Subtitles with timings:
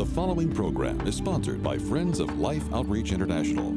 [0.00, 3.70] The following program is sponsored by Friends of Life Outreach International.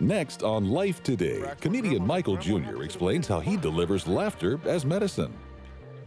[0.00, 2.82] Next on Life Today, comedian Michael Jr.
[2.82, 5.34] explains how he delivers laughter as medicine.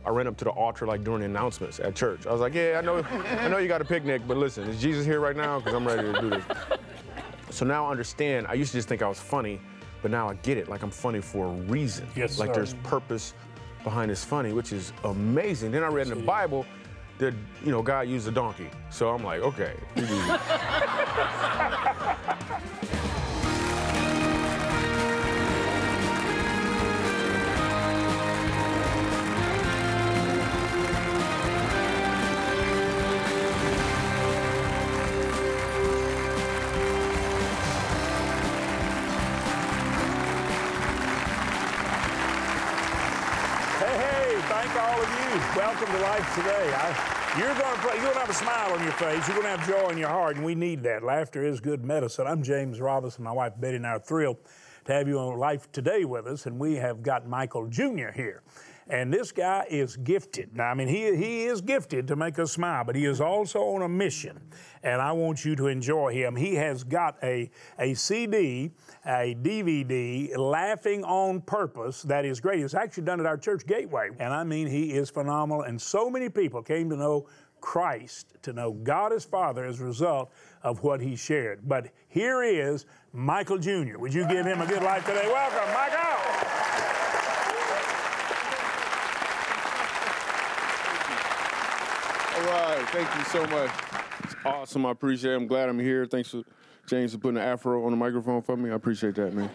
[0.03, 2.25] I ran up to the altar like during the announcements at church.
[2.25, 3.03] I was like, "Yeah, I know,
[3.39, 5.59] I know you got a picnic, but listen, is Jesus here right now?
[5.59, 6.43] Because I'm ready to do this."
[7.51, 8.47] So now I understand.
[8.47, 9.61] I used to just think I was funny,
[10.01, 10.67] but now I get it.
[10.67, 12.07] Like I'm funny for a reason.
[12.15, 12.53] Yes, Like sir.
[12.55, 13.35] there's purpose
[13.83, 15.69] behind this funny, which is amazing.
[15.69, 16.65] Then I read in the Bible
[17.19, 18.69] that you know guy used a donkey.
[18.89, 19.75] So I'm like, okay.
[44.77, 45.59] thank all of you.
[45.59, 46.73] Welcome to Life Today.
[46.73, 49.27] I, you're going to you're going to have a smile on your face.
[49.27, 51.03] You're going to have joy in your heart, and we need that.
[51.03, 52.27] Laughter is good medicine.
[52.27, 53.23] I'm James Robison.
[53.23, 54.37] My wife Betty and I are thrilled
[54.85, 58.11] to have you on Life Today with us, and we have got Michael Jr.
[58.15, 58.43] here.
[58.89, 60.55] And this guy is gifted.
[60.55, 63.59] Now, I mean, he, he is gifted to make us smile, but he is also
[63.59, 64.39] on a mission.
[64.81, 66.35] And I want you to enjoy him.
[66.35, 68.71] He has got a, a CD,
[69.05, 72.61] a DVD, Laughing on Purpose, that is great.
[72.61, 74.09] It's actually done at our church gateway.
[74.19, 75.63] And I mean, he is phenomenal.
[75.63, 77.27] And so many people came to know
[77.59, 80.31] Christ, to know God as Father as a result
[80.63, 81.67] of what he shared.
[81.67, 83.97] But here is Michael Jr.
[83.97, 85.27] Would you give him a good life today?
[85.27, 86.96] Welcome, Michael.
[92.47, 93.71] Right, thank you so much.
[94.23, 94.85] It's awesome.
[94.85, 95.35] I appreciate it.
[95.35, 96.05] I'm glad I'm here.
[96.05, 96.43] Thanks for
[96.87, 98.71] James for putting the afro on the microphone for me.
[98.71, 99.49] I appreciate that, man.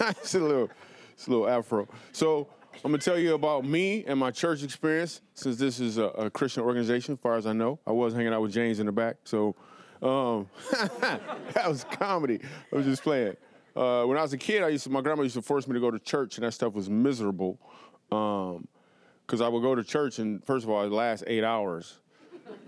[0.00, 0.70] it's a little,
[1.12, 1.88] it's a little afro.
[2.12, 2.48] So
[2.84, 5.22] I'm gonna tell you about me and my church experience.
[5.34, 8.32] Since this is a, a Christian organization, as far as I know, I was hanging
[8.32, 9.16] out with James in the back.
[9.24, 9.56] So
[10.02, 10.48] um,
[11.00, 12.40] that was comedy.
[12.72, 13.36] I was just playing.
[13.74, 15.74] Uh, when I was a kid, I used to, my grandma used to force me
[15.74, 17.58] to go to church, and that stuff was miserable.
[18.10, 18.68] Um,
[19.26, 21.98] because I would go to church and first of all, it last eight hours,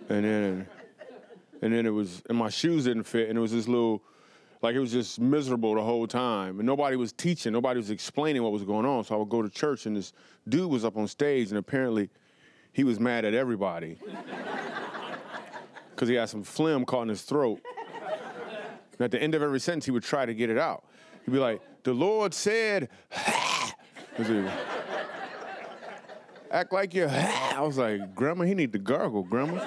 [0.08, 0.66] and then
[1.62, 4.02] and then it was and my shoes didn't fit, and it was this little
[4.60, 8.42] like it was just miserable the whole time, and nobody was teaching, nobody was explaining
[8.42, 9.04] what was going on.
[9.04, 10.12] So I would go to church, and this
[10.48, 12.10] dude was up on stage, and apparently
[12.72, 13.98] he was mad at everybody
[15.90, 17.60] because he had some phlegm caught in his throat.
[18.92, 20.84] And at the end of every sentence, he would try to get it out.
[21.24, 22.88] He'd be like, "The Lord said."
[26.50, 27.08] Act like you're.
[27.10, 29.64] I was like, Grandma, he need to gargle, Grandma.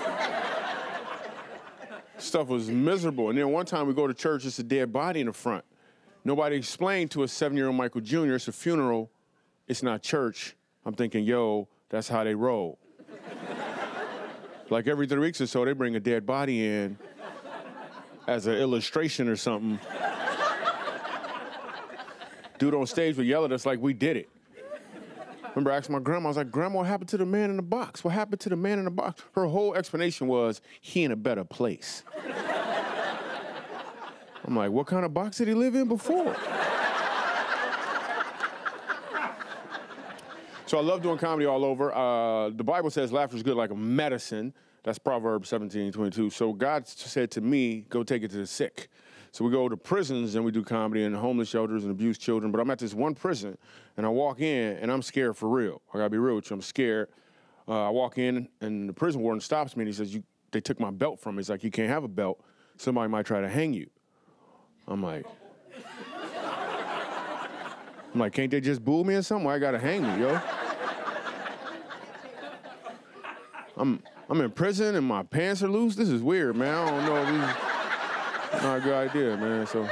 [2.18, 3.30] Stuff was miserable.
[3.30, 5.66] And then one time we go to church, it's a dead body in the front.
[6.24, 9.10] Nobody explained to a seven year old Michael Jr., it's a funeral,
[9.68, 10.56] it's not church.
[10.86, 12.78] I'm thinking, yo, that's how they roll.
[14.70, 16.98] like every three weeks or so, they bring a dead body in
[18.28, 19.80] as an illustration or something.
[22.60, 24.30] Dude on stage would yell at us like we did it.
[25.56, 27.58] Remember, I asked my grandma, I was like, Grandma, what happened to the man in
[27.58, 28.06] the box?
[28.06, 29.22] What happened to the man in the box?
[29.34, 32.04] Her whole explanation was, he in a better place.
[34.46, 36.34] I'm like, what kind of box did he live in before?
[40.66, 41.94] so I love doing comedy all over.
[41.94, 44.54] Uh, the Bible says laughter is good like a medicine.
[44.84, 46.30] That's Proverbs 17, 22.
[46.30, 48.90] So God said to me, go take it to the sick.
[49.34, 52.52] So we go to prisons and we do comedy and homeless shelters and abused children.
[52.52, 53.58] But I'm at this one prison
[53.96, 55.82] and I walk in and I'm scared for real.
[55.94, 56.56] I gotta be real with you.
[56.56, 57.08] I'm scared.
[57.66, 60.60] Uh, I walk in and the prison warden stops me and he says, you, they
[60.60, 61.40] took my belt from me.
[61.40, 62.44] He's like, you can't have a belt.
[62.76, 63.90] Somebody might try to hang you.
[64.86, 65.26] I'm like,
[68.14, 69.46] I'm like, can't they just boo me or something?
[69.46, 70.42] Why I gotta hang me, yo?
[73.78, 75.96] I'm I'm in prison and my pants are loose.
[75.96, 76.74] This is weird, man.
[76.74, 77.71] I don't know
[78.62, 79.66] not a good idea, man.
[79.66, 79.88] So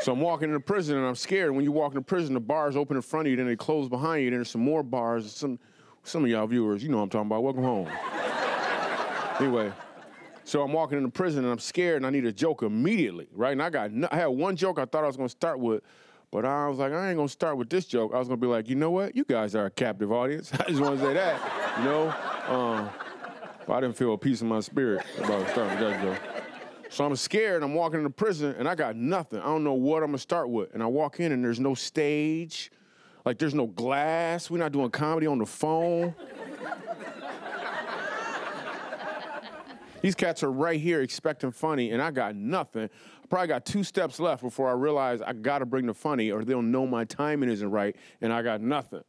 [0.00, 1.50] so I'm walking into prison and I'm scared.
[1.50, 3.88] When you walk into prison, the bars open in front of you, then they close
[3.88, 5.30] behind you, then there's some more bars.
[5.32, 5.58] Some
[6.04, 7.42] some of y'all viewers, you know what I'm talking about.
[7.42, 7.88] Welcome home.
[9.40, 9.72] anyway,
[10.44, 13.52] so I'm walking into prison and I'm scared and I need a joke immediately, right?
[13.52, 15.82] And I got I had one joke I thought I was gonna start with,
[16.30, 18.12] but I was like, I ain't gonna start with this joke.
[18.14, 19.16] I was gonna be like, you know what?
[19.16, 20.52] You guys are a captive audience.
[20.60, 22.14] I just want to say that, you know.
[22.54, 22.90] Um,
[23.68, 26.37] I didn't feel a peace in my spirit about starting with that joke.
[26.90, 27.62] So I'm scared.
[27.62, 29.40] I'm walking into prison and I got nothing.
[29.40, 30.72] I don't know what I'm gonna start with.
[30.74, 32.70] And I walk in and there's no stage,
[33.24, 34.50] like there's no glass.
[34.50, 36.14] We're not doing comedy on the phone.
[40.00, 42.84] These cats are right here expecting funny, and I got nothing.
[42.84, 46.44] I probably got two steps left before I realize I gotta bring the funny, or
[46.44, 49.02] they'll know my timing isn't right, and I got nothing.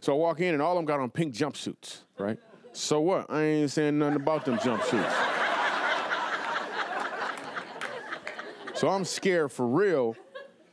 [0.00, 2.38] So I walk in and all of them got on pink jumpsuits, right?
[2.72, 3.30] So what?
[3.30, 5.27] I ain't saying nothing about them jumpsuits.
[8.78, 10.16] So I'm scared for real.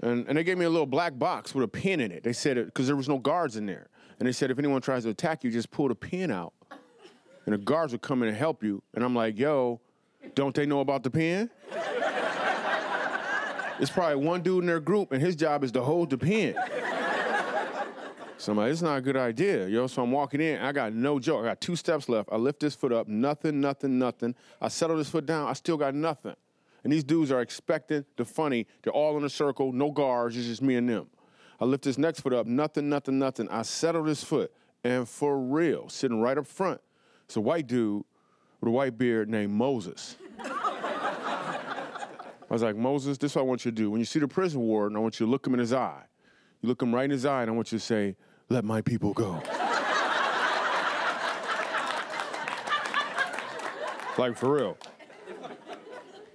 [0.01, 2.23] And, and they gave me a little black box with a pin in it.
[2.23, 3.87] They said it because there was no guards in there.
[4.19, 6.53] And they said if anyone tries to attack you, just pull the pin out.
[7.45, 8.81] And the guards would come in and help you.
[8.93, 9.79] And I'm like, yo,
[10.35, 11.49] don't they know about the pin?
[13.77, 16.55] It's probably one dude in their group, and his job is to hold the pin.
[18.37, 19.87] So I'm like, it's not a good idea, yo.
[19.87, 21.43] So I'm walking in, I got no joke.
[21.43, 22.29] I got two steps left.
[22.31, 24.35] I lift this foot up, nothing, nothing, nothing.
[24.61, 26.35] I settle this foot down, I still got nothing.
[26.85, 28.67] And these dudes are expecting the funny.
[28.83, 31.07] They're all in a circle, no guards, it's just me and them.
[31.59, 33.49] I lift this next foot up, nothing, nothing, nothing.
[33.49, 34.53] I settle this foot,
[34.83, 36.79] and for real, sitting right up front,
[37.23, 38.03] it's a white dude
[38.61, 40.15] with a white beard named Moses.
[40.39, 41.57] I
[42.51, 43.89] was like, Moses, this is what I want you to do.
[43.89, 46.03] When you see the prison warden, I want you to look him in his eye.
[46.61, 48.15] You look him right in his eye, and I want you to say,
[48.49, 49.31] let my people go.
[54.19, 54.77] like, for real.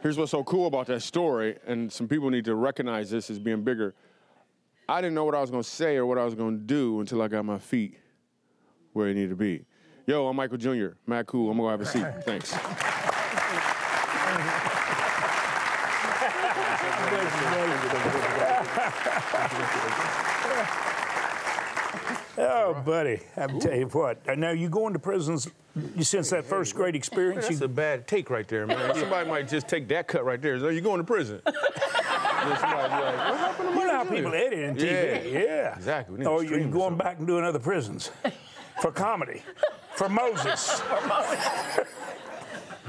[0.00, 3.38] Here's what's so cool about that story, and some people need to recognize this as
[3.38, 3.94] being bigger.
[4.88, 7.20] I didn't know what I was gonna say or what I was gonna do until
[7.20, 7.98] I got my feet
[8.94, 9.66] where they need to be.
[10.06, 10.96] Yo, I'm Michael Jr.
[11.06, 11.50] Matt cool.
[11.50, 12.06] I'm gonna have a seat.
[12.24, 12.56] Thanks.
[22.38, 24.18] Oh, buddy, I'm tell you what.
[24.28, 25.48] Uh, now you go into prisons.
[25.96, 28.94] You since that first great experience, That's you a bad take right there, man.
[28.94, 30.58] Somebody might just take that cut right there.
[30.58, 31.40] So you're going to prison?
[32.40, 35.32] Then somebody be like, what happened to You know how people edit in TV.
[35.32, 35.76] Yeah.
[35.76, 36.24] Exactly.
[36.24, 38.10] Or Oh, you're going back and doing other prisons
[38.80, 39.42] for comedy,
[39.94, 40.80] for Moses.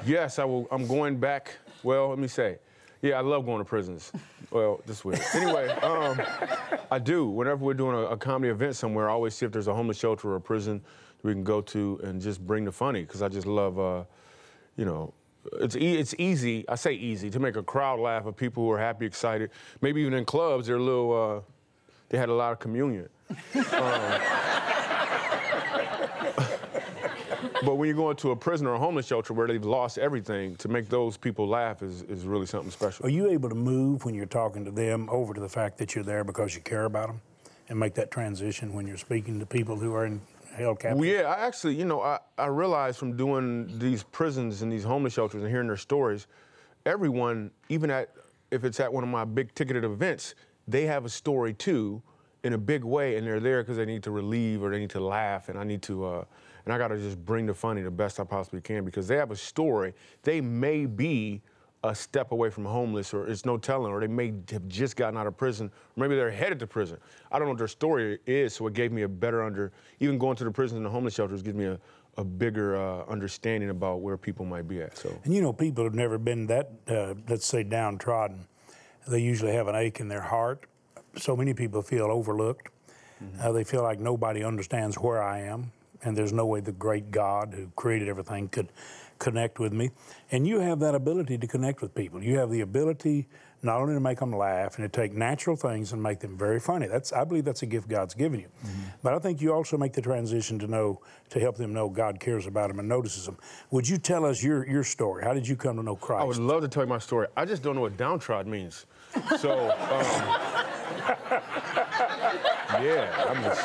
[0.05, 0.67] Yes, I will.
[0.71, 1.57] I'm going back.
[1.83, 2.59] Well, let me say,
[3.01, 4.13] yeah, I love going to prisons.
[4.51, 5.21] Well, this weird.
[5.33, 6.21] Anyway, um,
[6.91, 7.25] I do.
[7.27, 9.97] Whenever we're doing a, a comedy event somewhere, I always see if there's a homeless
[9.97, 10.81] shelter or a prison
[11.23, 14.03] we can go to and just bring the funny because I just love, uh,
[14.75, 15.13] you know.
[15.59, 18.71] It's, e- it's easy, I say easy, to make a crowd laugh of people who
[18.71, 19.49] are happy, excited.
[19.81, 23.09] Maybe even in clubs, they're a little, uh, they had a lot of communion.
[27.63, 30.55] But when you go into a prison or a homeless shelter where they've lost everything,
[30.57, 33.05] to make those people laugh is, is really something special.
[33.05, 35.93] Are you able to move when you're talking to them over to the fact that
[35.93, 37.21] you're there because you care about them,
[37.69, 40.19] and make that transition when you're speaking to people who are in
[40.55, 40.99] held captive?
[40.99, 44.83] Well, yeah, I actually, you know, I, I realized from doing these prisons and these
[44.83, 46.27] homeless shelters and hearing their stories,
[46.85, 48.09] everyone, even at
[48.49, 50.35] if it's at one of my big ticketed events,
[50.67, 52.01] they have a story too,
[52.43, 54.89] in a big way, and they're there because they need to relieve or they need
[54.89, 56.25] to laugh, and I need to, uh,
[56.65, 59.17] and I got to just bring the funny the best I possibly can because they
[59.17, 59.93] have a story.
[60.23, 61.41] They may be
[61.83, 65.17] a step away from homeless, or it's no telling, or they may have just gotten
[65.17, 66.97] out of prison, or maybe they're headed to prison.
[67.31, 69.71] I don't know what their story is, so it gave me a better under.
[69.99, 71.79] Even going to the prisons and the homeless shelters gives me a,
[72.17, 74.95] a bigger uh, understanding about where people might be at.
[74.95, 78.45] So And you know, people have never been that, uh, let's say, downtrodden.
[79.07, 80.65] They usually have an ache in their heart.
[81.17, 82.69] So many people feel overlooked.
[83.39, 85.71] Uh, they feel like nobody understands where I am,
[86.03, 88.69] and there's no way the great God who created everything could
[89.19, 89.91] connect with me.
[90.31, 92.23] And you have that ability to connect with people.
[92.23, 93.27] You have the ability
[93.63, 96.59] not only to make them laugh and to take natural things and make them very
[96.59, 96.87] funny.
[96.87, 98.47] That's I believe that's a gift God's given you.
[99.03, 102.19] But I think you also make the transition to know to help them know God
[102.19, 103.37] cares about them and notices them.
[103.69, 105.23] Would you tell us your your story?
[105.23, 106.21] How did you come to know Christ?
[106.21, 107.27] I would love to tell you my story.
[107.37, 108.87] I just don't know what downtrodden means.
[109.37, 110.05] So, um,
[112.81, 113.61] yeah, I'm, just,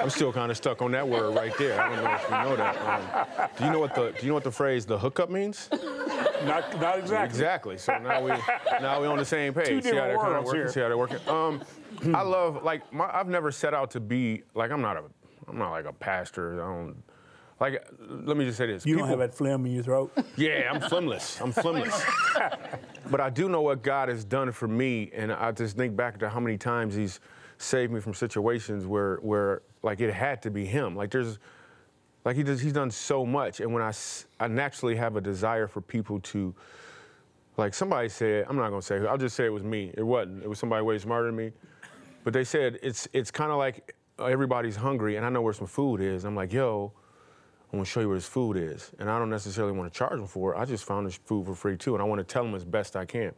[0.00, 1.80] I'm still kind of stuck on that word right there.
[1.80, 3.40] I don't know if you know that.
[3.40, 5.68] Um, do you know what the Do you know what the phrase "the hookup" means?
[6.44, 7.24] not not exactly.
[7.24, 7.78] Exactly.
[7.78, 8.30] So now we
[8.80, 9.68] now we on the same page.
[9.68, 10.60] Two See how different they're kind of worlds working.
[10.60, 10.68] here.
[10.72, 11.28] See how they're working.
[11.28, 11.62] Um,
[12.14, 15.02] I love like my, I've never set out to be like I'm not a
[15.48, 16.54] I'm not like a pastor.
[16.62, 17.02] I don't
[17.58, 17.84] like.
[18.08, 18.86] Let me just say this.
[18.86, 20.12] You don't have that phlegm in your throat.
[20.36, 21.40] yeah, I'm flimless.
[21.40, 22.04] I'm flimless.
[23.10, 26.18] but I do know what God has done for me, and I just think back
[26.20, 27.20] to how many times He's
[27.58, 30.96] saved me from situations where, where like it had to be Him.
[30.96, 31.38] Like there's,
[32.24, 33.92] like He does, He's done so much, and when I,
[34.38, 36.54] I naturally have a desire for people to,
[37.56, 39.92] like somebody said, I'm not gonna say, who, I'll just say it was me.
[39.96, 40.42] It wasn't.
[40.42, 41.52] It was somebody way smarter than me.
[42.24, 45.66] But they said it's it's kind of like everybody's hungry, and I know where some
[45.66, 46.24] food is.
[46.24, 46.92] I'm like, yo,
[47.72, 48.90] I want to show you where this food is.
[48.98, 50.58] And I don't necessarily want to charge them for it.
[50.58, 52.64] I just found this food for free too, and I want to tell them as
[52.64, 53.32] best I can.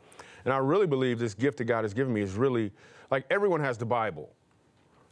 [0.44, 2.72] And I really believe this gift that God has given me is really
[3.10, 4.32] like everyone has the Bible.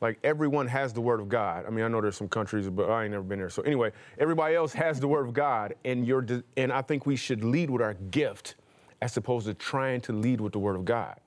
[0.01, 1.67] Like everyone has the Word of God.
[1.67, 3.51] I mean, I know there's some countries, but I ain't never been there.
[3.51, 6.27] So anyway, everybody else has the Word of God, and your
[6.57, 8.55] and I think we should lead with our gift
[9.03, 11.19] as opposed to trying to lead with the Word of God.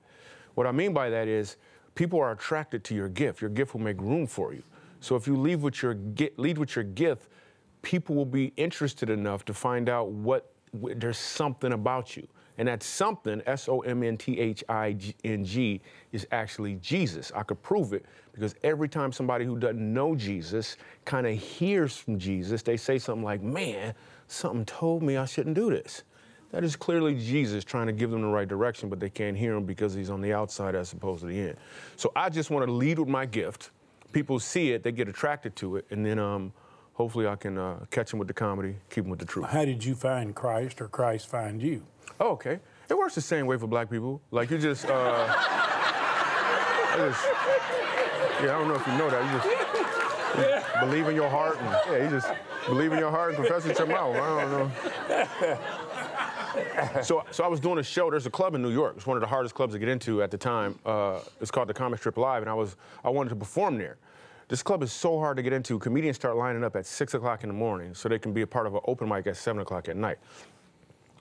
[0.54, 1.56] What I mean by that is
[1.94, 3.40] people are attracted to your gift.
[3.40, 4.62] Your gift will make room for you.
[5.00, 5.96] So if you lead with your
[6.36, 7.28] lead with your gift,
[7.82, 12.26] people will be interested enough to find out what there's something about you.
[12.56, 15.80] And that something, S O M N T H I N G,
[16.12, 17.32] is actually Jesus.
[17.34, 21.96] I could prove it because every time somebody who doesn't know Jesus kind of hears
[21.96, 23.94] from Jesus, they say something like, Man,
[24.28, 26.04] something told me I shouldn't do this.
[26.54, 29.54] That is clearly Jesus trying to give them the right direction, but they can't hear
[29.54, 31.56] him because he's on the outside as opposed to the end.
[31.96, 33.70] So I just want to lead with my gift.
[34.12, 36.52] People see it, they get attracted to it, and then um,
[36.92, 39.46] hopefully I can uh, catch them with the comedy, keep them with the truth.
[39.46, 41.82] How did you find Christ or Christ find you?
[42.20, 42.60] Oh, okay.
[42.88, 44.20] It works the same way for black people.
[44.30, 47.24] Like you just, uh, I just
[48.42, 49.24] yeah, I don't know if you know that.
[49.24, 49.48] You just,
[50.74, 52.28] you believe in your heart, and yeah, you just
[52.66, 54.16] believe in your heart and confess with your mouth.
[54.16, 55.58] I don't know.
[57.02, 58.10] So, so I was doing a show.
[58.10, 58.94] There's a club in New York.
[58.96, 60.78] It's one of the hardest clubs to get into at the time.
[60.86, 63.96] Uh, it's called the Comic Strip Live, and I was I wanted to perform there.
[64.48, 65.78] This club is so hard to get into.
[65.78, 68.46] Comedians start lining up at six o'clock in the morning so they can be a
[68.46, 70.18] part of an open mic at seven o'clock at night.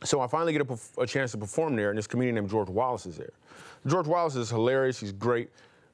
[0.04, 2.70] So I finally get a, a chance to perform there, and this comedian named George
[2.70, 3.34] Wallace is there.
[3.88, 5.00] George Wallace is hilarious.
[5.00, 5.50] He's great,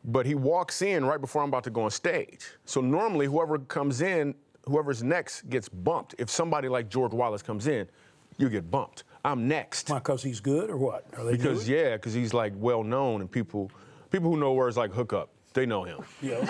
[0.05, 2.45] but he walks in right before I'm about to go on stage.
[2.65, 4.33] So normally, whoever comes in,
[4.65, 6.15] whoever's next gets bumped.
[6.17, 7.87] If somebody like George Wallace comes in,
[8.37, 9.03] you get bumped.
[9.25, 9.89] I'm next.
[9.89, 11.05] Why, because he's good or what?
[11.17, 11.73] Are they Because good?
[11.73, 13.69] yeah, because he's like well known, and people,
[14.11, 15.99] people who know words like hookup, they know him.
[16.21, 16.45] Yeah.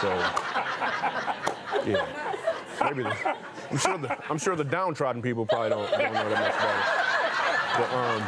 [0.00, 0.08] So
[1.86, 2.06] yeah,
[2.84, 3.04] maybe
[3.70, 6.78] I'm sure the I'm sure the downtrodden people probably don't, don't know that much about
[6.78, 7.78] it.
[7.78, 8.22] but um,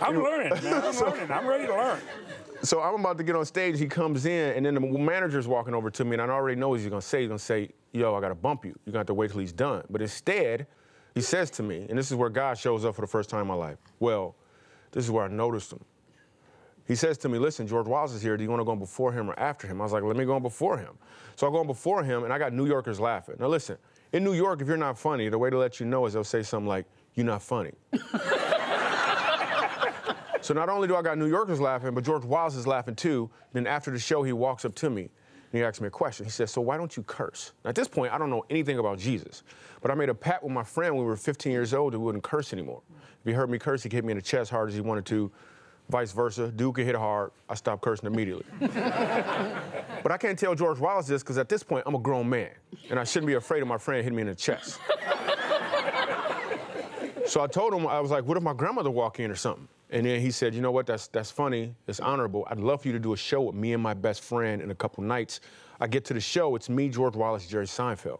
[0.16, 0.82] I'm learning, man.
[0.84, 1.30] I'm learning.
[1.30, 2.00] I'm ready to learn.
[2.62, 3.78] So I'm about to get on stage.
[3.78, 6.68] He comes in, and then the manager's walking over to me, and I already know
[6.68, 7.20] what he's gonna say.
[7.20, 8.74] He's gonna say, "Yo, I gotta bump you.
[8.84, 10.66] You're gonna have to wait till he's done." But instead,
[11.14, 13.42] he says to me, and this is where God shows up for the first time
[13.42, 13.78] in my life.
[13.98, 14.36] Well,
[14.92, 15.80] this is where I noticed him.
[16.90, 18.36] He says to me, "Listen, George Wallace is here.
[18.36, 20.16] Do you want to go on before him or after him?" I was like, "Let
[20.16, 20.98] me go on before him."
[21.36, 23.36] So I go on before him, and I got New Yorkers laughing.
[23.38, 23.78] Now listen,
[24.12, 26.24] in New York, if you're not funny, the way to let you know is they'll
[26.24, 27.74] say something like, "You're not funny."
[30.42, 33.30] So not only do I got New Yorkers laughing, but George Wallace is laughing too.
[33.52, 35.10] Then after the show, he walks up to me and
[35.52, 36.24] he asks me a question.
[36.24, 38.78] He says, "So why don't you curse?" Now, at this point, I don't know anything
[38.78, 39.44] about Jesus,
[39.80, 42.00] but I made a pact with my friend when we were 15 years old that
[42.00, 42.82] we wouldn't curse anymore.
[43.20, 45.06] If he heard me curse, he hit me in the chest hard as he wanted
[45.06, 45.30] to.
[45.90, 47.32] Vice versa, dude could hit hard.
[47.48, 48.44] I stopped cursing immediately.
[48.60, 52.50] but I can't tell George Wallace this because at this point, I'm a grown man,
[52.88, 54.78] and I shouldn't be afraid of my friend hitting me in the chest.
[57.30, 59.68] So I told him, I was like, what if my grandmother walk in or something?
[59.90, 62.44] And then he said, you know what, that's that's funny, it's honorable.
[62.50, 64.72] I'd love for you to do a show with me and my best friend in
[64.72, 65.40] a couple nights.
[65.80, 68.18] I get to the show, it's me, George Wallace, Jerry Seinfeld.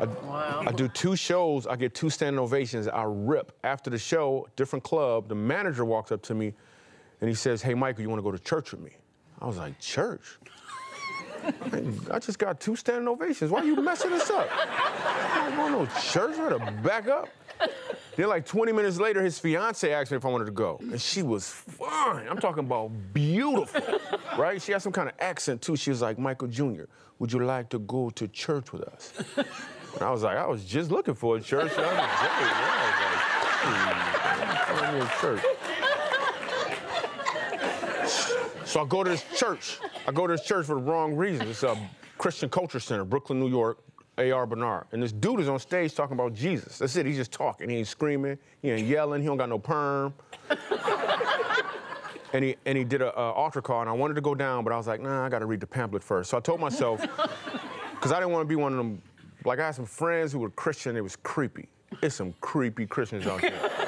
[0.00, 3.58] I, I do two shows, I get two standing ovations, I rip.
[3.64, 6.54] After the show, different club, the manager walks up to me
[7.20, 8.92] and he says, hey, Michael, you wanna go to church with me?
[9.40, 10.38] I was like, church?
[12.10, 13.50] I just got two standing ovations.
[13.50, 14.48] Why are you messing this up?
[14.50, 16.36] I don't want no church.
[16.38, 17.28] I gotta back up.
[18.16, 21.00] Then, like 20 minutes later, his fiance asked me if I wanted to go, and
[21.00, 22.26] she was fine.
[22.28, 24.00] I'm talking about beautiful,
[24.36, 24.60] right?
[24.60, 25.76] She had some kind of accent too.
[25.76, 26.84] She was like, "Michael Jr.,
[27.20, 30.64] would you like to go to church with us?" And I was like, "I was
[30.64, 32.78] just looking for a church the other day." Yeah,
[34.66, 35.57] I was like, "Hmm, I church."
[38.80, 39.78] I go to this church.
[40.06, 41.48] I go to this church for the wrong reason.
[41.48, 41.76] It's a
[42.16, 43.78] Christian Culture Center, Brooklyn, New York.
[44.18, 44.46] A.R.
[44.46, 44.86] Bernard.
[44.90, 46.78] And this dude is on stage talking about Jesus.
[46.78, 47.06] That's it.
[47.06, 47.70] He's just talking.
[47.70, 48.36] He ain't screaming.
[48.60, 49.22] He ain't yelling.
[49.22, 50.12] He don't got no perm.
[52.32, 54.64] and he and he did a, a altar call, and I wanted to go down,
[54.64, 56.30] but I was like, nah, I got to read the pamphlet first.
[56.30, 57.00] So I told myself,
[57.94, 59.00] because I didn't want to be one of them.
[59.44, 60.96] Like I had some friends who were Christian.
[60.96, 61.68] It was creepy.
[62.02, 63.87] It's some creepy Christians out there.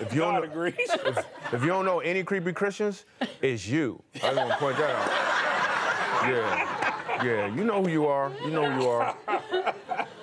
[0.00, 3.04] If you don't know, if, if you don't know any creepy Christians,
[3.42, 4.02] it's you.
[4.16, 6.30] I just want to point that out.
[6.30, 7.24] Yeah.
[7.24, 8.30] Yeah, you know who you are.
[8.44, 9.16] You know who you are.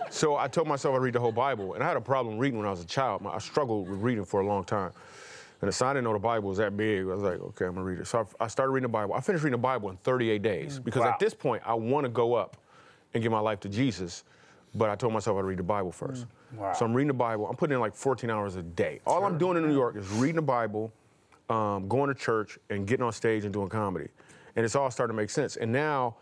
[0.09, 2.59] So I told myself I'd read the whole Bible, and I had a problem reading
[2.59, 3.25] when I was a child.
[3.25, 4.91] I struggled with reading for a long time.
[5.61, 7.03] And so I didn't know the Bible was that big.
[7.03, 8.05] I was like, okay, I'm gonna read it.
[8.05, 9.13] So I, I started reading the Bible.
[9.13, 10.83] I finished reading the Bible in 38 days mm.
[10.83, 11.11] because Wow.
[11.11, 12.57] at this point I want to go up
[13.13, 14.23] and give my life to Jesus,
[14.75, 16.25] but I told myself I'd read the Bible first.
[16.25, 16.27] Mm.
[16.57, 16.73] Wow.
[16.73, 17.47] So I'm reading the Bible.
[17.47, 18.99] I'm putting in like 14 hours a day.
[19.05, 20.91] All I'm doing in New York is reading the Bible,
[21.49, 24.07] um, going to church, and getting on stage and doing comedy.
[24.55, 25.55] And it's all starting to make sense.
[25.55, 26.15] And now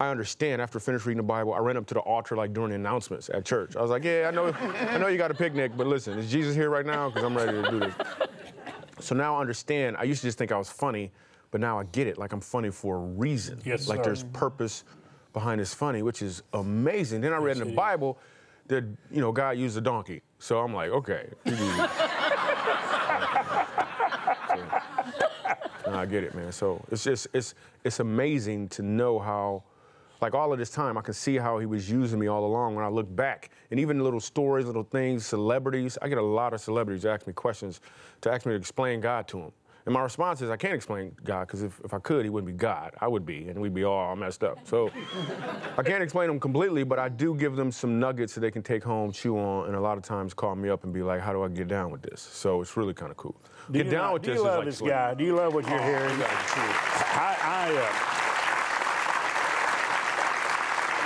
[0.00, 0.60] I understand.
[0.60, 3.30] After finished reading the Bible, I ran up to the altar like during the announcements
[3.30, 3.76] at church.
[3.76, 4.52] I was like, "Yeah, I know,
[4.90, 7.08] I know you got a picnic, but listen, is Jesus here right now?
[7.08, 7.94] Because I'm ready to do this."
[9.00, 9.96] So now I understand.
[9.96, 11.12] I used to just think I was funny,
[11.50, 12.18] but now I get it.
[12.18, 13.60] Like I'm funny for a reason.
[13.64, 14.04] Yes, like sir.
[14.04, 14.84] there's purpose
[15.32, 17.20] behind this funny, which is amazing.
[17.20, 18.18] Then I read in the Bible
[18.66, 20.22] that you know God used a donkey.
[20.38, 21.28] So I'm like, okay.
[25.86, 26.50] No, I get it, man.
[26.50, 27.54] So it's just it's
[27.84, 29.62] it's amazing to know how,
[30.20, 32.74] like all of this time, I can see how he was using me all along.
[32.74, 35.98] When I look back, and even little stories, little things, celebrities.
[36.00, 37.80] I get a lot of celebrities ask me questions
[38.22, 39.52] to ask me to explain God to them.
[39.86, 42.50] And my response is, I can't explain God, because if, if I could, he wouldn't
[42.50, 42.94] be God.
[43.02, 44.66] I would be, and we'd be all messed up.
[44.66, 44.90] So
[45.76, 48.62] I can't explain them completely, but I do give them some nuggets that they can
[48.62, 51.20] take home, chew on, and a lot of times call me up and be like,
[51.20, 52.22] how do I get down with this?
[52.22, 53.36] So it's really kind of cool.
[53.70, 55.12] Do get down not- with do this you is love like this guy?
[55.14, 56.12] Do you love what you're Oh, hearing?
[56.12, 56.76] you gotta be serious.
[57.16, 57.90] I, I, uh,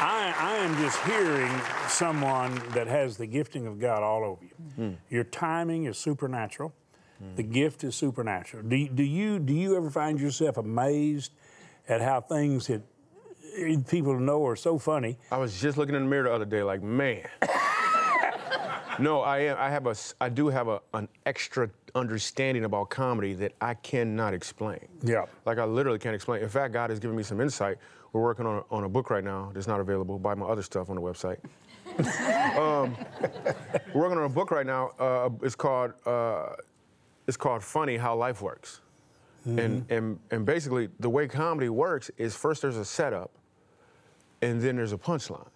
[0.01, 1.51] I, I am just hearing
[1.89, 4.51] someone that has the gifting of God all over you.
[4.77, 4.93] Hmm.
[5.11, 6.73] Your timing is supernatural.
[7.37, 8.63] The gift is supernatural.
[8.63, 11.33] Do, you- do you do you ever find yourself amazed
[11.89, 12.83] at how things that
[13.89, 15.19] people know are so funny?
[15.33, 17.27] I was just looking in the mirror the other day, like, man.
[18.99, 19.57] no, I am.
[19.59, 19.95] I have a.
[20.21, 24.87] I do have a, an extra understanding about comedy that I cannot explain.
[25.03, 25.25] Yeah.
[25.45, 26.43] Like I literally can't explain.
[26.43, 27.79] In fact, God has given me some insight.
[28.13, 30.19] We're working on a, on a book right now that's not available.
[30.19, 31.39] Buy my other stuff on the website.
[32.59, 32.97] um,
[33.93, 34.91] we're working on a book right now.
[34.99, 35.93] Uh, it's called.
[36.07, 36.51] Uh,
[37.29, 38.81] it's called Funny How Life Works.
[39.45, 39.93] And, mm-hmm.
[39.93, 43.31] and, and basically, the way comedy works is first there's a setup,
[44.43, 45.49] and then there's a punchline.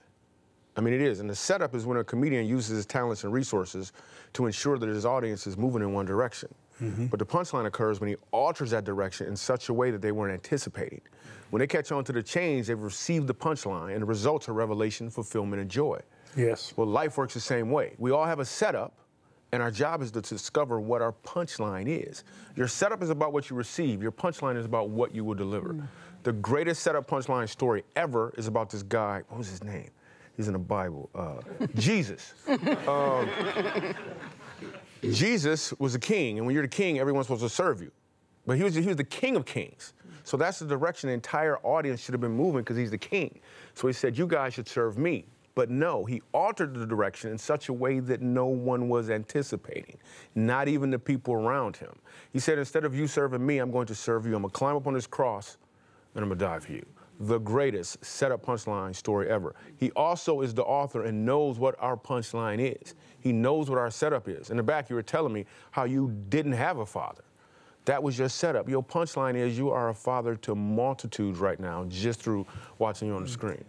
[0.76, 1.20] I mean, it is.
[1.20, 3.92] And the setup is when a comedian uses his talents and resources
[4.32, 6.48] to ensure that his audience is moving in one direction.
[6.80, 7.06] Mm-hmm.
[7.06, 10.12] But the punchline occurs when he alters that direction in such a way that they
[10.12, 11.02] weren't anticipating.
[11.50, 14.54] When they catch on to the change, they've received the punchline, and the results are
[14.54, 16.00] revelation, fulfillment, and joy.
[16.34, 16.72] Yes.
[16.76, 17.94] Well, life works the same way.
[17.98, 18.94] We all have a setup,
[19.52, 22.24] and our job is to discover what our punchline is.
[22.56, 25.76] Your setup is about what you receive, your punchline is about what you will deliver.
[26.22, 29.22] The greatest setup punchline story ever is about this guy.
[29.28, 29.90] What was his name?
[30.36, 31.10] He's in the Bible.
[31.14, 31.40] Uh,
[31.76, 32.32] Jesus.
[32.88, 33.28] Um,
[35.02, 37.90] Jesus was a king, and when you're the king, everyone's supposed to serve you.
[38.46, 39.92] But he was, he was the king of kings.
[40.24, 43.40] So that's the direction the entire audience should have been moving because he's the king.
[43.74, 45.26] So he said, You guys should serve me.
[45.54, 49.98] But no, he altered the direction in such a way that no one was anticipating,
[50.34, 51.94] not even the people around him.
[52.32, 54.34] He said, Instead of you serving me, I'm going to serve you.
[54.34, 55.58] I'm going to climb up on this cross
[56.14, 56.86] and I'm going to die for you.
[57.20, 59.54] The greatest setup punchline story ever.
[59.76, 62.94] He also is the author and knows what our punchline is.
[63.20, 64.50] He knows what our setup is.
[64.50, 67.22] In the back, you were telling me how you didn't have a father.
[67.84, 68.68] That was your setup.
[68.68, 72.46] Your punchline is you are a father to multitudes right now just through
[72.78, 73.64] watching you on the screen.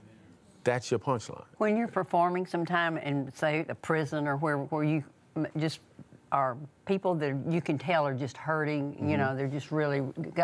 [0.63, 1.45] That's your punchline.
[1.58, 5.04] When you're performing sometime in, say, a prison or where, where you
[5.58, 5.80] just
[6.34, 9.17] are people that you can tell are just hurting, you mm-hmm.
[9.17, 10.02] know, they're just really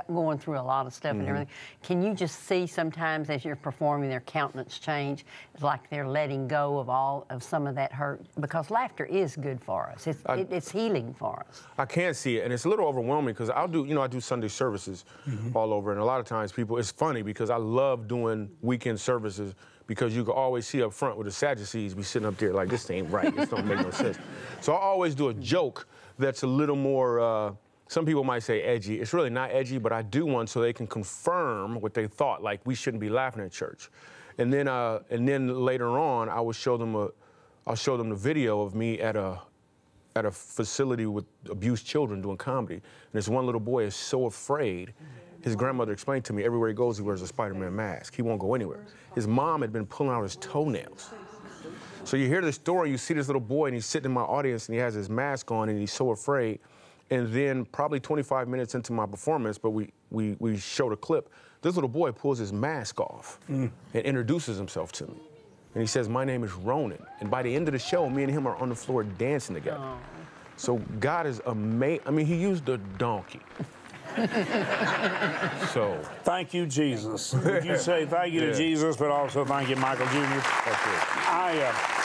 [0.08, 1.30] going through a lot of stuff and mm-hmm.
[1.30, 1.48] everything.
[1.82, 5.26] Can you just see sometimes as you're performing their countenance change?
[5.56, 9.36] It's like they're letting go of all of some of that hurt because laughter is
[9.36, 10.06] good for us.
[10.06, 11.64] It's, it, it's healing for us.
[11.78, 14.08] I can see it, and it's a little overwhelming because I'll do, you know, I
[14.08, 15.58] do Sunday services mm-hmm.
[15.58, 19.00] all over, and a lot of times people, it's funny because I love doing weekend
[19.00, 19.56] services
[19.90, 22.70] because you can always see up front with the Sadducees be sitting up there like
[22.70, 24.20] this ain't right, this don't make no sense.
[24.62, 25.88] So I always do a joke
[26.20, 27.20] that's a little more.
[27.20, 27.54] Uh,
[27.88, 29.00] some people might say edgy.
[29.00, 32.44] It's really not edgy, but I do one so they can confirm what they thought.
[32.44, 33.90] Like we shouldn't be laughing at church,
[34.38, 37.10] and then uh, and then later on, I will show them a,
[37.66, 39.40] I'll show them the video of me at a
[40.16, 42.76] at a facility with abused children doing comedy.
[42.76, 44.94] And this one little boy is so afraid.
[45.42, 48.16] His grandmother explained to me everywhere he goes, he wears a Spider Man mask.
[48.16, 48.86] He won't go anywhere.
[49.16, 51.12] His mom had been pulling out his toenails.
[52.04, 54.22] So you hear this story, you see this little boy, and he's sitting in my
[54.22, 56.60] audience, and he has his mask on, and he's so afraid.
[57.12, 61.30] And then, probably 25 minutes into my performance, but we, we, we showed a clip,
[61.62, 63.68] this little boy pulls his mask off hmm.
[63.94, 65.20] and introduces himself to me.
[65.74, 67.04] And he says, My name is Ronan.
[67.20, 69.56] And by the end of the show, me and him are on the floor dancing
[69.56, 69.84] together.
[69.84, 69.98] Oh.
[70.56, 72.04] So God is amazing.
[72.06, 73.42] I mean, he used a donkey.
[75.74, 77.34] so, Thank you, Jesus.
[77.46, 78.52] Would you say thank you Yeah.
[78.52, 80.16] to Jesus, but also thank you, Michael Jr.?
[80.16, 81.28] that's it.
[81.32, 81.99] I, uh,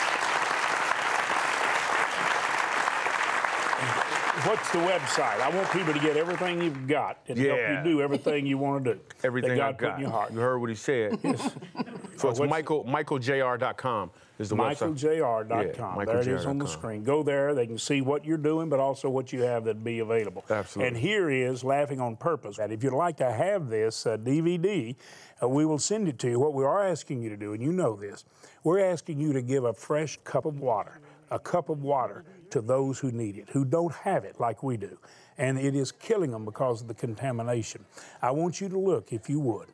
[4.45, 5.39] what's the website?
[5.41, 8.85] I want people to get everything you've got and help you do everything you want
[8.85, 8.99] to do.
[9.23, 9.79] Everything that God I got.
[9.79, 10.33] put in your heart.
[10.33, 11.19] You heard what he said.
[11.23, 11.51] yes.
[12.17, 14.95] so it's Michael, MichaelJR.com is the website.
[14.95, 15.99] MichaelJR.com.
[15.99, 17.03] Yeah, there it is on the screen.
[17.03, 17.55] Go there.
[17.55, 20.43] They can see what you're doing, but also what you have that'd be available.
[20.49, 20.87] Absolutely.
[20.87, 22.59] And here is Laughing on Purpose.
[22.59, 24.95] And if you'd like to have this uh, DVD,
[25.41, 26.39] uh, we will send it to you.
[26.39, 28.25] What we are asking you to do, and you know this,
[28.63, 30.99] we're asking you to give a fresh cup of water,
[31.31, 34.77] a cup of water to those who need it, who don't have it like we
[34.77, 34.97] do.
[35.37, 37.85] And it is killing them because of the contamination.
[38.21, 39.67] I want you to look, if you would,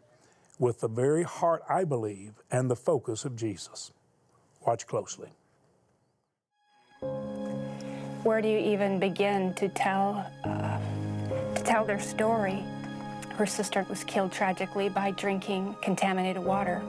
[0.60, 3.92] with the very heart, I believe, and the focus of Jesus.
[4.66, 5.30] Watch closely.
[8.24, 10.80] where do you even begin to tell uh,
[11.56, 12.64] to tell their story.
[13.36, 16.82] Her sister was killed tragically by drinking contaminated water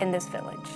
[0.00, 0.68] in this village.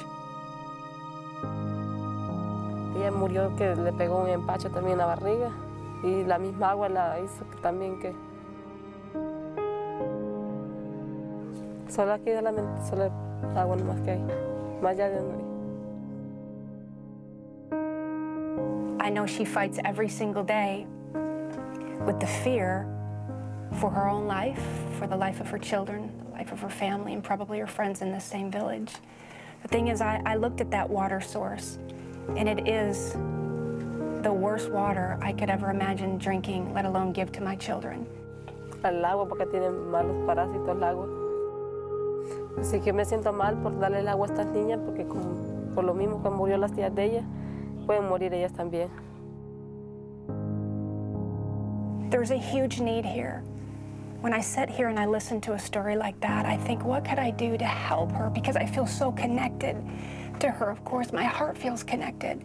[3.07, 5.51] Ella murió que le pegó un empacho también en la barriga
[6.03, 8.13] y la misma agua la hizo también que...
[11.89, 12.33] Solo aquí
[12.89, 13.13] solo
[13.55, 14.25] agua nomás que hay,
[14.83, 15.45] más allá de donde
[19.01, 20.85] I know she fights every single day
[22.05, 22.89] with the fear
[23.79, 24.61] for her own life,
[24.99, 28.03] for the life of her children, the life of her family, and probably her friends
[28.03, 28.91] in the same village.
[29.63, 31.79] The thing is, I, I looked at that water source,
[32.35, 33.13] and it is
[34.23, 38.07] the worst water I could ever imagine drinking, let alone give to my children.
[38.83, 41.07] Al agua porque tiene malos parásitos el agua.
[42.59, 45.85] Así que me siento mal por darle el agua a estas niñas porque con, por
[45.85, 47.25] lo mismo que murió las tías de ellas,
[47.87, 48.91] pueden morir ellas también.
[52.11, 53.43] There's a huge need here.
[54.21, 57.05] When I sit here and I listen to a story like that, I think, what
[57.05, 58.31] could I do to help her?
[58.31, 59.77] Because I feel so connected
[60.41, 61.13] to her, of course.
[61.13, 62.45] My heart feels connected.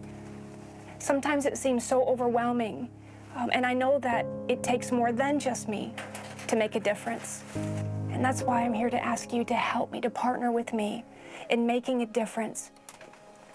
[1.00, 2.90] Sometimes it seems so overwhelming.
[3.36, 5.94] Um, and I know that it takes more than just me
[6.48, 7.44] to make a difference.
[8.12, 11.04] And that's why I'm here to ask you to help me, to partner with me
[11.50, 12.72] in making a difference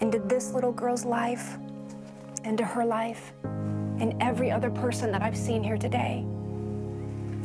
[0.01, 1.57] into this little girl's life,
[2.43, 6.23] into her life, and every other person that I've seen here today.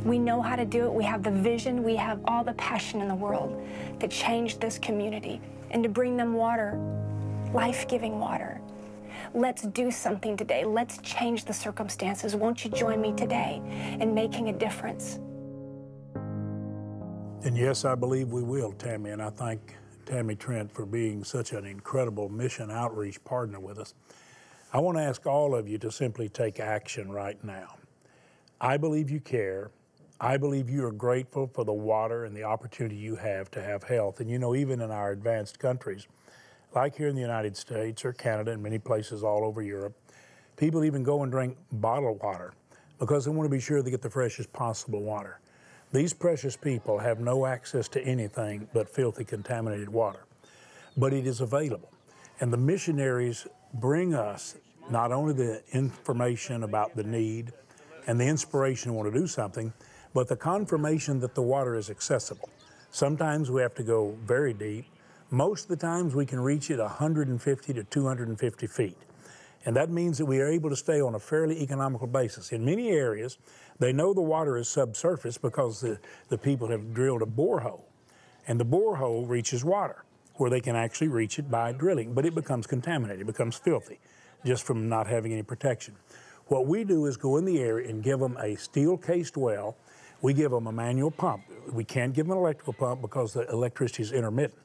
[0.03, 0.93] We know how to do it.
[0.93, 1.83] We have the vision.
[1.83, 3.65] We have all the passion in the world
[3.99, 5.39] to change this community
[5.73, 6.79] and to bring them water,
[7.53, 8.61] life giving water.
[9.33, 10.63] Let's do something today.
[10.63, 12.35] Let's change the circumstances.
[12.35, 13.61] Won't you join me today
[13.99, 15.19] in making a difference?
[17.43, 21.51] And yes, I believe we will, Tammy, and I thank Tammy Trent for being such
[21.51, 23.95] an incredible mission outreach partner with us.
[24.71, 27.75] I want to ask all of you to simply take action right now.
[28.61, 29.71] I believe you care.
[30.23, 33.83] I believe you are grateful for the water and the opportunity you have to have
[33.83, 34.21] health.
[34.21, 36.07] And you know, even in our advanced countries,
[36.73, 39.97] like here in the United States or Canada and many places all over Europe,
[40.55, 42.53] people even go and drink bottled water
[42.99, 45.41] because they want to be sure they get the freshest possible water.
[45.91, 50.23] These precious people have no access to anything but filthy, contaminated water.
[50.95, 51.91] But it is available.
[52.39, 54.55] And the missionaries bring us
[54.89, 57.51] not only the information about the need
[58.07, 59.73] and the inspiration to want to do something,
[60.13, 62.49] but the confirmation that the water is accessible.
[62.91, 64.85] Sometimes we have to go very deep.
[65.31, 68.97] Most of the times we can reach it 150 to 250 feet.
[69.65, 72.51] And that means that we are able to stay on a fairly economical basis.
[72.51, 73.37] In many areas,
[73.79, 75.99] they know the water is subsurface because the,
[76.29, 77.85] the people have drilled a borehole.
[78.47, 80.03] And the borehole reaches water
[80.35, 83.99] where they can actually reach it by drilling, but it becomes contaminated, it becomes filthy
[84.45, 85.95] just from not having any protection.
[86.47, 89.77] What we do is go in the area and give them a steel cased well.
[90.23, 91.43] We give them a manual pump.
[91.71, 94.59] We can't give them an electrical pump because the electricity is intermittent.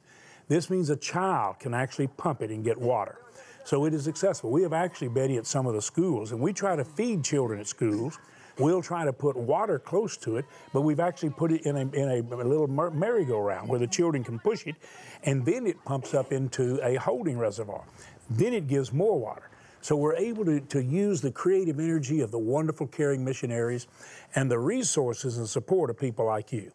[0.47, 3.17] This means a child can actually pump it and get water.
[3.65, 4.51] So it is accessible.
[4.51, 7.59] We have actually, Betty, at some of the schools, and we try to feed children
[7.59, 8.17] at schools.
[8.57, 11.81] We'll try to put water close to it, but we've actually put it in a,
[11.81, 14.75] in a, a little merry-go-round where the children can push it,
[15.23, 17.83] and then it pumps up into a holding reservoir.
[18.29, 19.49] Then it gives more water.
[19.81, 23.87] So we're able to, to use the creative energy of the wonderful caring missionaries
[24.35, 26.71] and the resources and support of people like you.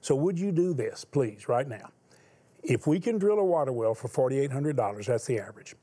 [0.00, 1.90] So would you do this, please, right now?
[2.62, 5.74] If we can drill a water well for $4,800, that's the average.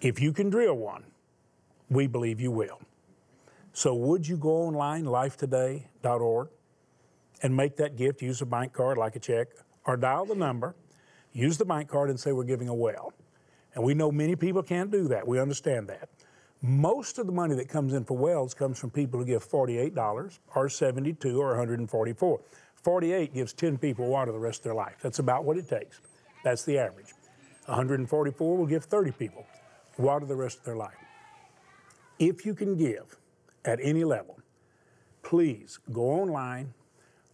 [0.00, 1.04] If you can drill one,
[1.88, 2.80] we believe you will.
[3.72, 6.48] So would you go online, lifetoday.org,
[7.42, 9.48] and make that gift, use a bank card like a check,
[9.84, 10.74] or dial the number,
[11.32, 13.12] use the bank card and say we're giving a well.
[13.74, 15.26] And we know many people can't do that.
[15.26, 16.08] We understand that.
[16.60, 20.38] Most of the money that comes in for wells comes from people who give $48
[20.54, 22.40] or 72 or 144.
[22.82, 24.96] 48 gives 10 people water the rest of their life.
[25.02, 26.00] That's about what it takes.
[26.44, 27.14] That's the average.
[27.66, 29.46] 144 will give 30 people
[29.98, 30.94] water the rest of their life.
[32.18, 33.16] If you can give
[33.64, 34.38] at any level,
[35.22, 36.74] please go online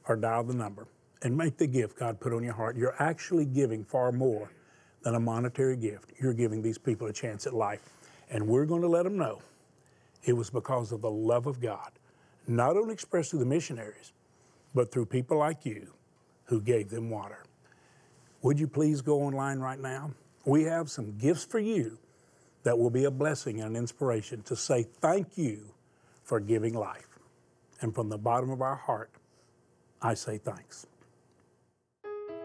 [0.07, 0.87] or dial the number
[1.23, 2.77] and make the gift God put on your heart.
[2.77, 4.51] You're actually giving far more
[5.03, 6.13] than a monetary gift.
[6.21, 7.81] You're giving these people a chance at life.
[8.31, 9.41] And we're going to let them know
[10.25, 11.91] it was because of the love of God,
[12.47, 14.13] not only expressed through the missionaries,
[14.75, 15.89] but through people like you
[16.45, 17.45] who gave them water.
[18.43, 20.11] Would you please go online right now?
[20.45, 21.99] We have some gifts for you
[22.63, 25.73] that will be a blessing and an inspiration to say thank you
[26.23, 27.19] for giving life.
[27.81, 29.11] And from the bottom of our heart,
[30.03, 30.87] I say thanks.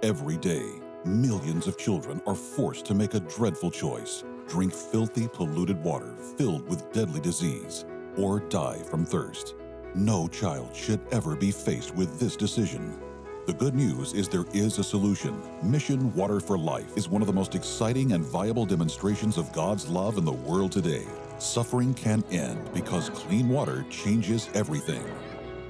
[0.01, 5.81] Every day, millions of children are forced to make a dreadful choice drink filthy, polluted
[5.83, 7.85] water filled with deadly disease,
[8.17, 9.55] or die from thirst.
[9.95, 12.99] No child should ever be faced with this decision.
[13.45, 15.41] The good news is there is a solution.
[15.61, 19.87] Mission Water for Life is one of the most exciting and viable demonstrations of God's
[19.89, 21.05] love in the world today.
[21.39, 25.03] Suffering can end because clean water changes everything.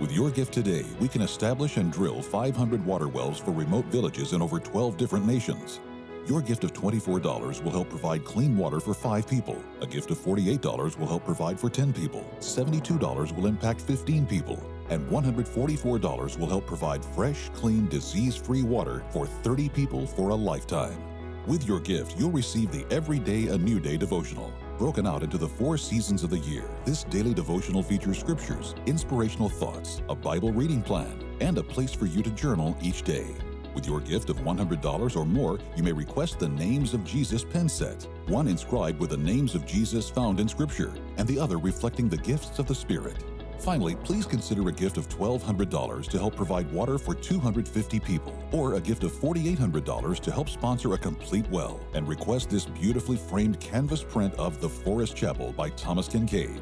[0.04, 4.34] With your gift today, we can establish and drill 500 water wells for remote villages
[4.34, 5.80] in over 12 different nations.
[6.28, 9.64] Your gift of $24 will help provide clean water for five people.
[9.80, 12.30] A gift of $48 will help provide for 10 people.
[12.42, 14.62] $72 will impact 15 people.
[14.90, 20.36] And $144 will help provide fresh, clean, disease free water for 30 people for a
[20.36, 21.13] lifetime.
[21.46, 24.54] With your gift, you'll receive the Everyday a New Day devotional.
[24.78, 29.50] Broken out into the four seasons of the year, this daily devotional features scriptures, inspirational
[29.50, 33.36] thoughts, a Bible reading plan, and a place for you to journal each day.
[33.76, 37.68] With your gift of $100 or more, you may request the Names of Jesus pen
[37.68, 42.08] set, one inscribed with the names of Jesus found in Scripture, and the other reflecting
[42.08, 43.18] the gifts of the Spirit.
[43.60, 48.74] Finally, please consider a gift of $1,200 to help provide water for 250 people, or
[48.76, 53.60] a gift of $4,800 to help sponsor a complete well, and request this beautifully framed
[53.60, 56.60] canvas print of The Forest Chapel by Thomas Kinkade.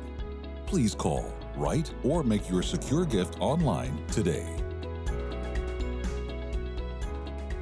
[0.67, 4.47] Please call, write, or make your secure gift online today.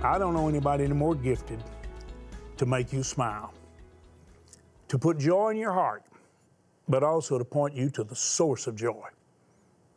[0.03, 1.63] I don't know anybody any more gifted
[2.57, 3.53] to make you smile,
[4.89, 6.03] to put joy in your heart,
[6.89, 9.07] but also to point you to the source of joy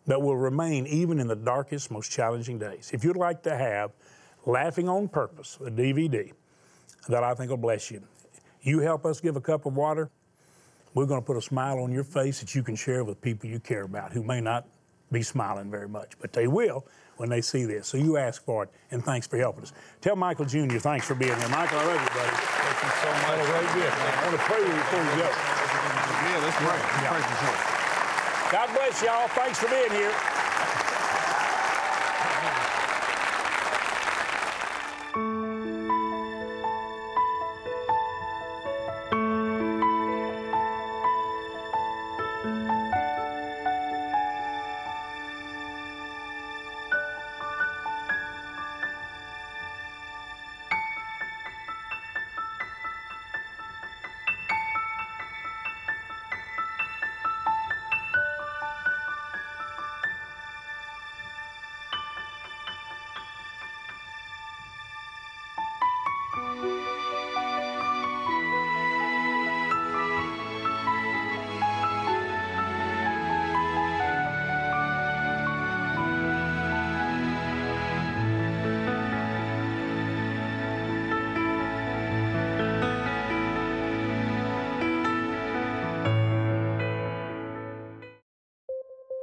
[0.07, 2.91] that will remain even in the darkest, most challenging days.
[2.93, 3.93] If you'd like to have
[4.45, 6.33] Laughing on Purpose, a DVD
[7.09, 8.03] that I think will bless you,
[8.63, 10.11] you help us give a cup of water,
[10.95, 13.49] we're going to put a smile on your face that you can share with people
[13.49, 14.67] you care about who may not
[15.11, 16.87] be smiling very much, but they will
[17.17, 17.87] when they see this.
[17.87, 19.73] So you ask for it, and thanks for helping us.
[20.01, 20.79] Tell Michael Jr.
[20.79, 21.49] thanks for being here.
[21.49, 22.37] Michael, I love you, buddy.
[22.37, 23.23] Thank you so much.
[23.23, 23.97] Have a great gift.
[24.01, 25.29] I want to pray with you before you go.
[26.23, 26.79] Yeah, let's pray.
[27.03, 27.11] Yeah.
[27.11, 27.82] pray for sure.
[28.53, 29.29] God bless y'all.
[29.29, 30.42] Thanks for being here.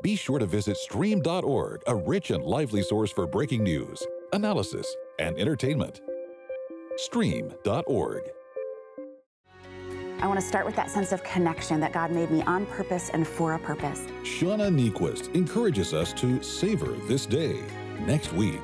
[0.10, 4.02] Be sure to visit Stream.org, a rich and lively source for breaking news,
[4.34, 6.02] analysis, and entertainment.
[6.96, 8.24] Stream.org.
[10.20, 13.12] I want to start with that sense of connection that God made me on purpose
[13.12, 14.00] and for a purpose.
[14.24, 17.62] Shauna Niequist encourages us to savor this day
[18.08, 18.64] next week.